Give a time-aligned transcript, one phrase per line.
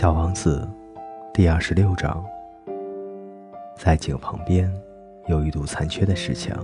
[0.00, 0.66] 小王子，
[1.30, 2.24] 第二十六章。
[3.76, 4.72] 在井旁边
[5.26, 6.56] 有一堵残缺的石墙。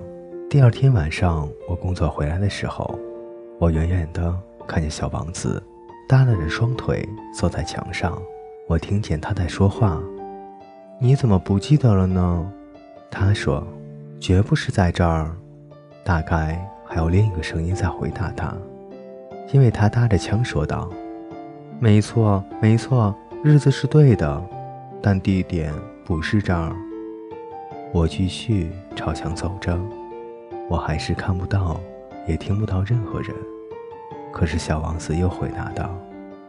[0.49, 2.99] 第二天晚上，我工作回来的时候，
[3.59, 4.35] 我远远的
[4.67, 5.63] 看见小王子
[6.09, 7.07] 耷拉着双腿
[7.39, 8.19] 坐在墙上。
[8.69, 10.01] 我听见他在说话
[10.99, 12.51] ：“你怎么不记得了呢？”
[13.13, 13.63] 他说
[14.19, 15.37] ：“绝不是在这儿。”
[16.03, 18.57] 大概还有另一个声音在回答他，
[19.53, 20.89] 因为他搭着枪说道。
[21.79, 23.15] 没错，没错，
[23.47, 24.43] 日子是对的，
[25.01, 25.73] 但地点
[26.05, 26.75] 不是这儿。
[27.93, 29.79] 我继续朝墙走着，
[30.69, 31.81] 我还是看不到，
[32.27, 33.33] 也听不到任何人。
[34.33, 35.97] 可是小王子又回答道：“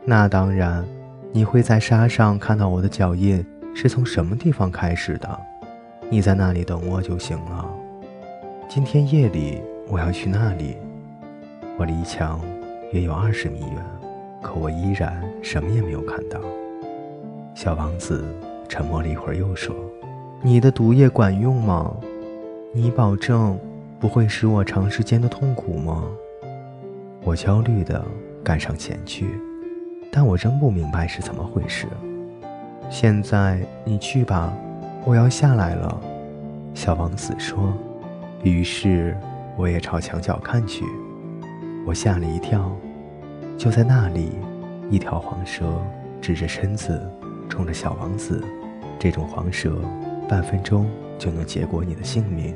[0.06, 0.84] 那当然，
[1.32, 3.46] 你会在沙上看到我的脚印
[3.76, 5.40] 是从什么地方开始的。
[6.10, 7.64] 你在那里等我就行了。
[8.68, 10.76] 今天夜里我要去那里，
[11.78, 12.42] 我离墙
[12.92, 13.86] 约有二十米远。”
[14.42, 16.40] 可我依然什么也没有看到。
[17.58, 18.24] 小王子
[18.70, 19.76] 沉默了一会儿，又说
[20.44, 21.92] ：“你的毒液管用吗？
[22.72, 23.58] 你保证
[24.00, 26.04] 不会使我长时间的痛苦吗？”
[27.26, 28.06] 我焦虑地
[28.44, 29.40] 赶上前去，
[30.12, 31.88] 但我仍不明白是怎么回事。
[32.92, 34.54] 现在你去吧，
[35.04, 36.00] 我要下来了。”
[36.76, 37.74] 小王子说。
[38.44, 39.18] 于是
[39.58, 40.86] 我也朝墙角看去，
[41.88, 42.72] 我吓了一跳。
[43.58, 44.34] 就在那里，
[44.92, 45.66] 一条黄蛇
[46.22, 47.02] 直着身子
[47.48, 48.44] 冲着小王子。
[49.00, 49.80] 这种黄蛇，
[50.28, 52.56] 半分钟就能结果你的性命。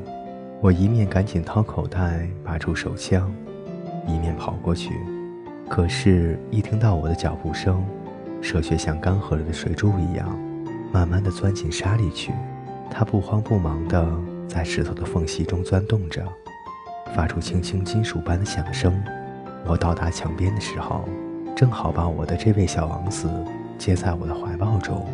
[0.59, 3.33] 我一面赶紧掏口袋拔出手枪，
[4.07, 4.93] 一面跑过去。
[5.69, 7.83] 可是，一听到我的脚步声，
[8.41, 10.37] 蛇却像干涸了的水柱一样，
[10.91, 12.33] 慢慢地钻进沙里去。
[12.89, 14.05] 它不慌不忙地
[14.47, 16.21] 在石头的缝隙中钻动着，
[17.15, 19.01] 发出轻轻金属般的响声。
[19.65, 21.05] 我到达墙边的时候，
[21.55, 23.29] 正好把我的这位小王子
[23.81, 25.07] 接在我的怀抱中。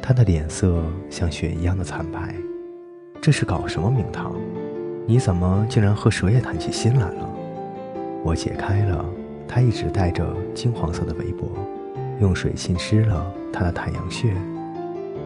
[0.00, 2.32] 他的脸色像雪一样的惨白。
[3.20, 4.32] 这是搞什么名堂？
[5.08, 7.28] 你怎么竟然和蛇也谈起心来了？
[8.22, 9.04] 我解开了
[9.48, 11.50] 他一直戴着金黄色的围脖，
[12.20, 14.32] 用水浸湿了他的太阳穴，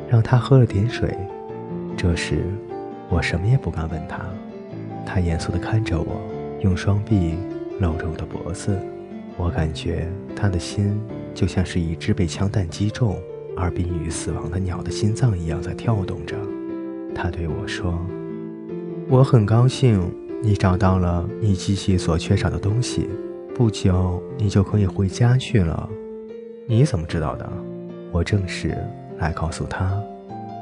[0.09, 1.15] 让他喝了点水。
[1.99, 2.47] 这时，
[3.11, 4.25] 我什么也不敢问他。
[5.05, 6.19] 他严肃地看着我，
[6.63, 7.37] 用双臂。
[7.81, 8.79] 搂着我的脖子，
[9.37, 10.99] 我感觉他的心
[11.35, 13.19] 就像是一只被枪弹击中
[13.57, 16.37] 而濒于死亡的鸟的心脏一样在跳动着。
[17.15, 17.99] 他对我说
[19.11, 20.01] ：“我很高兴
[20.43, 23.09] 你找到了你机器所缺少的东西，
[23.55, 25.89] 不久你就可以回家去了。”
[26.67, 27.53] 你怎么知道的？
[28.13, 28.77] 我正是
[29.19, 30.01] 来告诉他，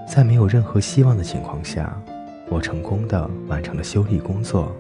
[0.09, 1.97] 在没有任何希望的情况下，
[2.49, 4.75] 我成功的完成了修理工作。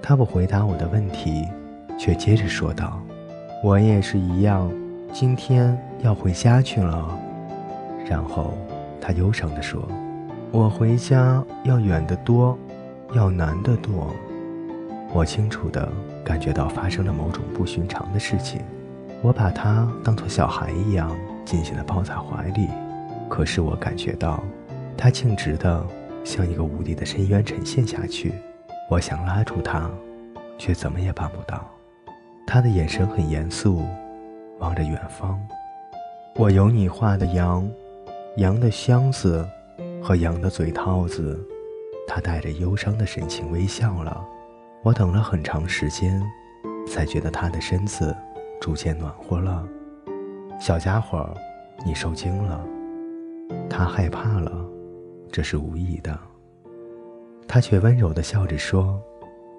[0.00, 1.44] 他不回答我的问题。
[1.96, 3.00] 却接着说道
[3.62, 4.68] ：“我也是一样，
[5.14, 7.16] 今天要回家去了。”
[8.04, 8.52] 然后
[9.00, 9.80] 他忧伤地说
[10.50, 12.58] ：“我回家要远得多，
[13.12, 14.12] 要难得多。”
[15.14, 15.88] 我清楚地
[16.24, 18.60] 感觉到发生了某种不寻常的事情。
[19.22, 22.68] 我把他当作小孩一样紧紧地抱在怀里，
[23.28, 24.42] 可是我感觉到
[24.96, 25.86] 他径直地
[26.24, 28.34] 向一个无底的深渊沉陷下去。
[28.90, 29.88] 我想拉住他，
[30.58, 31.64] 却怎么也办不到。
[32.44, 33.84] 他的眼神很严肃，
[34.58, 35.40] 望着远方。
[36.36, 37.68] 我有你画的羊，
[38.36, 39.48] 羊的箱子
[40.02, 41.38] 和羊的嘴套子。
[42.06, 44.24] 他带着忧伤的神情微笑了。
[44.82, 46.22] 我等了很长时间，
[46.86, 48.14] 才觉得他的身子
[48.60, 49.66] 逐渐暖和了。
[50.60, 51.32] 小家伙，
[51.86, 52.60] 你受惊了。
[53.70, 54.52] 他害怕了，
[55.32, 56.18] 这是无意的。
[57.48, 59.00] 他却温柔地笑着说。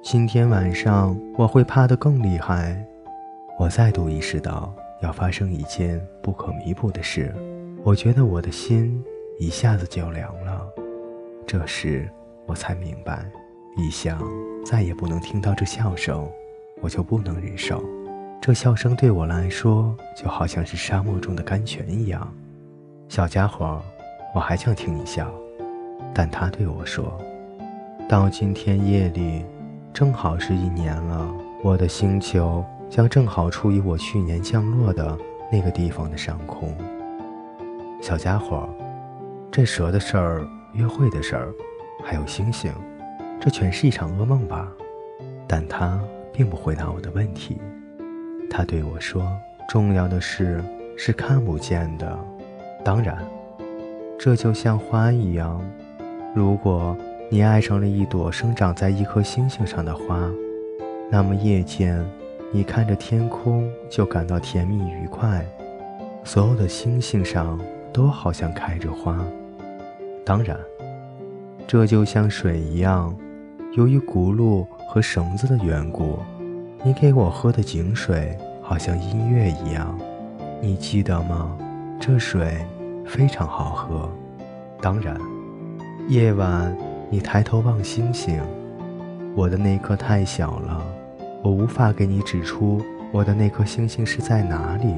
[0.03, 2.85] 今天晚上我会怕得更厉害。
[3.57, 4.71] 我再度意识到
[5.05, 7.31] 要发生一件不可弥补的事，
[7.83, 9.03] 我觉得我的心
[9.37, 10.67] 一下子就凉了。
[11.45, 12.09] 这时
[12.47, 13.23] 我才明白，
[13.77, 14.19] 一想
[14.65, 16.27] 再也不能听到这笑声，
[16.81, 17.83] 我就不能忍受。
[18.41, 22.33] 这笑声对我来说就好像是沙漠中的甘泉一样。
[23.07, 23.79] 小家伙，
[24.33, 25.31] 我还想听你笑。
[26.15, 27.15] 但他对我说
[28.09, 29.45] ：“到今天夜里。”
[29.93, 31.31] 正好是一年了，
[31.63, 35.17] 我的星球将正好处于我去年降落的
[35.51, 36.75] 那个地方的上空。
[38.01, 38.69] 小家伙，
[39.51, 41.53] 这蛇的事儿、约会的事儿，
[42.03, 42.73] 还有星星，
[43.39, 44.71] 这全是一场噩梦吧？
[45.47, 45.99] 但他
[46.31, 47.57] 并不回答我的问题。
[48.49, 49.25] 他对我说
[49.67, 50.63] ：“重要的事
[50.97, 52.19] 是看不见的。
[52.83, 53.17] 当然，
[54.17, 55.61] 这就像花一样，
[56.35, 56.95] 如果……”
[57.31, 60.31] 你爱上了一朵生长在一颗星星上的花，
[61.09, 62.07] 那么夜间，
[62.55, 65.41] 你看着天空就感到甜蜜愉快；
[66.23, 67.59] 所有的星星上
[67.91, 69.19] 都好像开着花。
[70.25, 70.57] 当然，
[71.67, 73.13] 这就像水一样，
[73.73, 76.17] 由于轱辘和绳子的缘故，
[76.81, 79.93] 你给我喝的井水好像音乐一样。
[80.61, 81.57] 你记得吗？
[81.99, 82.65] 这水
[83.05, 84.09] 非常好喝。
[84.81, 85.19] 当然，
[86.07, 86.73] 夜晚
[87.09, 88.41] 你抬头望星星，
[89.35, 90.81] 我的那颗太小了，
[91.45, 92.81] 我无法给你指出
[93.11, 94.91] 我的那颗星星是在哪里。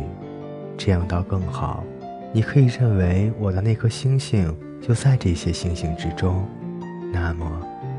[0.78, 1.84] 这样倒更好，
[2.32, 6.48] 你可以认为我的那颗星星就在这些星星之中。
[7.12, 7.46] 那么，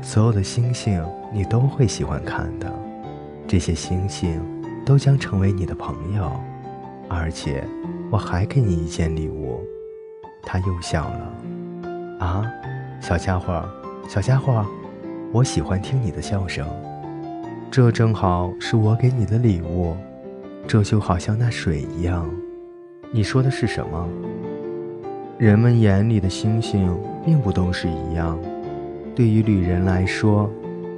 [0.01, 0.99] 所有的星星
[1.31, 2.73] 你都会喜欢看的，
[3.47, 4.41] 这些星星
[4.83, 6.31] 都将成为你的朋友，
[7.07, 7.63] 而且
[8.09, 9.61] 我还给你一件礼物。
[10.41, 11.33] 他又笑了。
[12.25, 12.51] 啊，
[12.99, 13.63] 小家伙，
[14.07, 14.65] 小家伙，
[15.31, 16.67] 我喜欢听你的笑声。
[17.71, 19.95] 这正好是我给你的礼物，
[20.67, 22.27] 这就好像那水一样。
[23.11, 24.09] 你说的是什么？
[25.37, 28.39] 人们眼里的星星并不都是一样。
[29.15, 30.49] 对于旅人来说，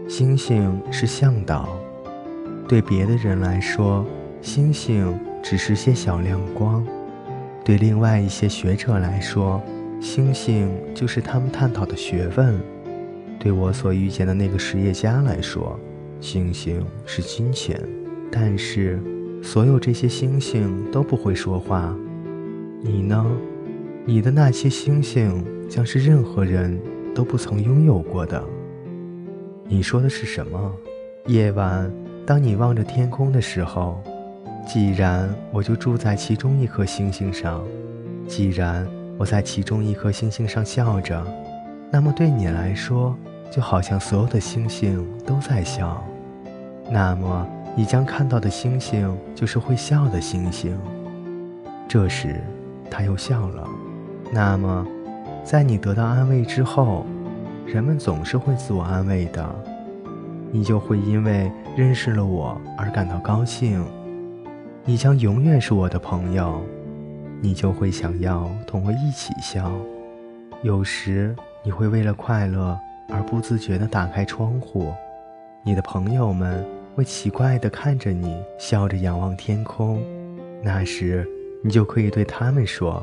[0.08, 1.68] 星星是向导；
[2.70, 4.06] 对别的人来说，
[4.42, 6.82] 星星只是些小亮光；
[7.66, 9.62] 对另外一些学者来说，
[10.00, 12.54] 星星就是他们探讨的学问；
[13.38, 15.78] 对我所遇见的那个实业家来说，
[16.22, 17.78] 星星是金钱。
[18.32, 18.98] 但是。
[19.44, 21.98] 所有这些星星都不会说话，
[22.84, 23.26] 你呢？
[24.06, 26.80] 你的那些星星将是任何人
[27.16, 28.40] 都不曾拥有过的。
[29.66, 30.72] 你说的是什么？
[31.26, 31.92] 夜晚，
[32.24, 34.00] 当你望着天空的时候，
[34.68, 37.66] 既然我就住在其中一颗星星上，
[38.28, 41.26] 既然我在其中一颗星星上笑着，
[41.92, 43.18] 那么对你来说，
[43.52, 46.04] 就好像所有的星星都在笑。
[46.90, 47.48] 那么。
[47.74, 50.78] 你将看到的星星就是会笑的星星。
[51.88, 52.42] 这时，
[52.90, 53.66] 他又笑了。
[54.30, 54.86] 那么，
[55.42, 57.06] 在你得到安慰之后，
[57.66, 59.50] 人们总是会自我安慰的。
[60.52, 63.82] 你就会因为认识了我而感到高兴。
[64.84, 66.62] 你将永远是我的朋友。
[67.40, 69.72] 你就会想要同我一起笑。
[70.62, 71.34] 有时，
[71.64, 72.78] 你会为了快乐
[73.12, 74.94] 而不自觉地打开窗户。
[75.64, 76.66] 你的朋友们。
[76.94, 80.04] 会奇怪地看着你，笑着仰望天空。
[80.62, 81.26] 那时，
[81.64, 83.02] 你就可以对他们说：“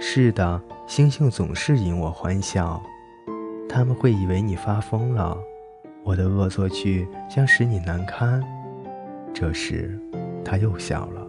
[0.00, 2.82] 是的，星星总是引我欢笑。”
[3.70, 5.38] 他们会以为你发疯了，
[6.02, 8.42] 我的恶作剧将使你难堪。
[9.32, 9.96] 这时，
[10.44, 11.24] 他又笑了。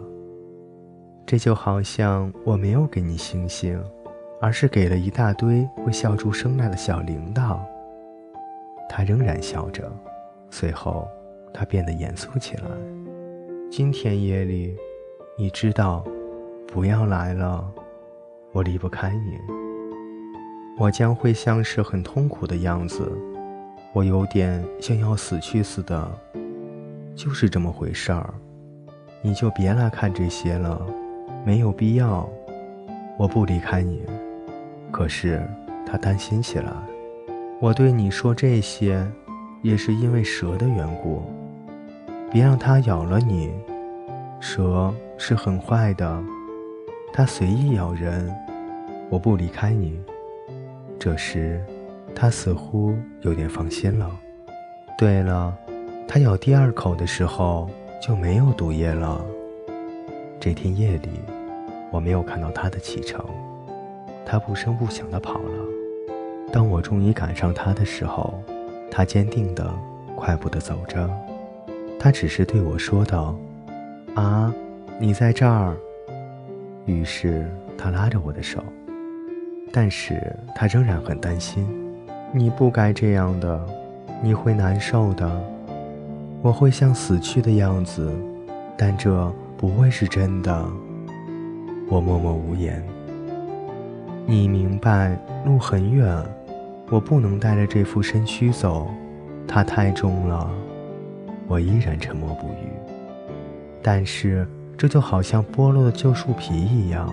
[1.24, 3.80] 这就好像我没有给你星星，
[4.40, 7.60] 而是给了一大堆会笑出声来的小铃铛。
[8.92, 9.88] 他仍然笑着，
[10.50, 11.08] 随后。
[11.52, 12.62] 他变得严肃起来。
[13.72, 14.76] 今天夜里，
[15.36, 16.04] 你知道，
[16.68, 17.68] 不要来了，
[18.52, 19.36] 我离不开你。
[20.78, 23.10] 我将会像是很痛苦的样子，
[23.92, 26.08] 我有点像要死去似的，
[27.16, 28.32] 就是这么回事儿。
[29.20, 30.80] 你就别来看这些了，
[31.44, 32.28] 没有必要。
[33.18, 34.04] 我不离开你。
[34.92, 35.42] 可是
[35.84, 36.72] 他担心起来。
[37.60, 39.06] 我对你说这些，
[39.60, 41.22] 也是因为蛇的缘故。
[42.32, 43.52] 别让它咬了你，
[44.40, 46.24] 蛇是很坏的，
[47.12, 48.34] 它随意咬人。
[49.10, 50.00] 我不离开你。
[50.98, 51.62] 这时，
[52.14, 54.10] 它似乎有点放心了。
[54.96, 55.54] 对了，
[56.08, 57.68] 它咬第二口的时候
[58.00, 59.22] 就没有毒液了。
[60.40, 61.10] 这天夜里，
[61.90, 63.22] 我没有看到它的启程，
[64.24, 65.69] 它不声不响地跑了。
[66.52, 68.42] 当我终于赶上他的时候，
[68.90, 69.72] 他坚定的、
[70.16, 71.08] 快步的走着。
[71.98, 73.36] 他只是对我说道
[74.14, 74.52] ：“啊，
[74.98, 75.76] 你在这儿。”
[76.86, 77.46] 于是
[77.78, 78.64] 他拉着我的手，
[79.70, 81.68] 但是他仍然很担心。
[82.32, 83.64] 你不该这样的，
[84.22, 85.30] 你会难受的。
[86.42, 88.10] 我会像死去的样子，
[88.76, 90.66] 但这不会是真的。
[91.88, 92.82] 我默默无言。
[94.26, 96.16] 你明白，路很远，
[96.90, 98.90] 我不能带着这副身躯走，
[99.46, 100.50] 它太重了。
[101.46, 102.68] 我依然沉默不语，
[103.80, 107.08] 但是这就好像剥落的旧树皮一样，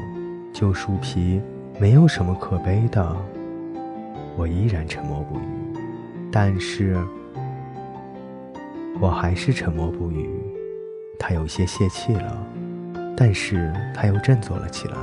[0.51, 1.39] 旧树皮
[1.79, 3.15] 没有什么可悲的。
[4.35, 5.43] 我依然沉默不语，
[6.31, 6.97] 但是
[8.99, 10.27] 我还是沉默不语。
[11.19, 12.37] 他有些泄气了，
[13.15, 14.97] 但是他又振作了起来。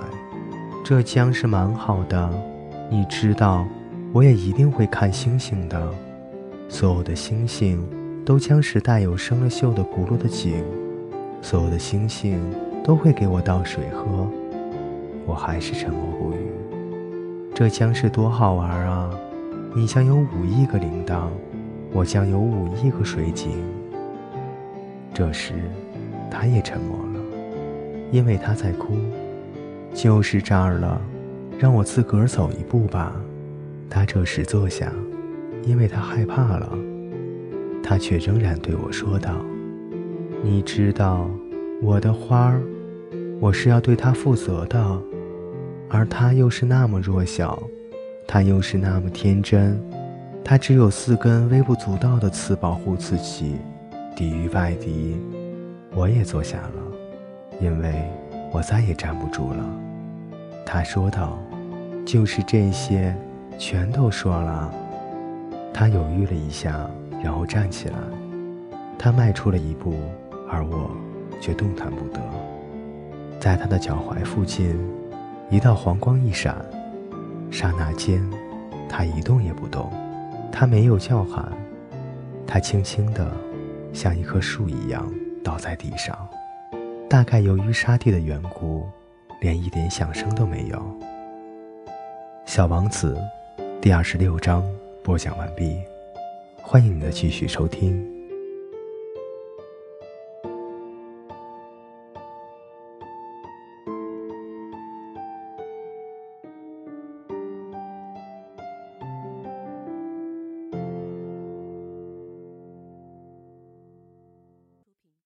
[0.84, 2.30] 这将是蛮好的，
[2.90, 3.66] 你知道，
[4.14, 5.92] 我也一定会看星星的，
[6.68, 7.84] 所有的星星。
[8.24, 10.64] 都将是带有生了锈的轱辘的井，
[11.42, 12.40] 所有的星星
[12.82, 14.26] 都会给我倒水喝。
[15.26, 16.38] 我还是沉默不语。
[17.54, 19.10] 这将是多好玩啊！
[19.74, 21.26] 你将有五亿个铃铛，
[21.92, 23.50] 我将有五亿个水井。
[25.12, 25.52] 这时，
[26.30, 27.20] 他也沉默了，
[28.10, 28.94] 因为他在哭。
[29.92, 30.98] 就是这儿了，
[31.58, 33.12] 让我自个儿走一步吧。
[33.88, 34.92] 他这时坐下，
[35.64, 36.78] 因为他害怕了。
[37.82, 39.32] 他却仍然对我说道
[40.42, 41.28] ：“你知道，
[41.82, 42.62] 我的花儿，
[43.40, 45.02] 我是要对它负责的。
[45.90, 47.62] 而它又是那么弱小，
[48.26, 49.78] 它又是那么天真，
[50.42, 53.56] 它只有四根微不足道的刺保护自己，
[54.16, 55.16] 抵御外敌。”
[55.94, 56.82] 我也坐下了，
[57.60, 58.02] 因为
[58.50, 59.64] 我再也站不住了。
[60.66, 61.38] 他说道
[62.04, 63.14] ：“就是这些，
[63.58, 64.72] 全都说了。”
[65.72, 66.88] 他犹豫了一下，
[67.22, 67.96] 然后站起来。
[68.98, 69.94] 他迈出了一步，
[70.48, 70.90] 而我
[71.40, 72.20] 却动弹不得。
[73.40, 74.78] 在他的脚踝附近，
[75.50, 76.64] 一道黄光一闪，
[77.50, 78.22] 刹那间，
[78.88, 79.90] 他一动也不动。
[80.52, 81.52] 他没有叫喊，
[82.46, 83.30] 他轻轻的，
[83.92, 85.06] 像一棵树一样。
[85.42, 86.16] 倒在地上，
[87.10, 88.88] 大概由于沙地的缘故，
[89.42, 90.82] 连一点响声都没有。
[92.46, 93.18] 小王子，
[93.84, 94.64] 第二十六章
[95.02, 95.76] 播讲完毕，
[96.56, 98.13] 欢迎你的继续收听。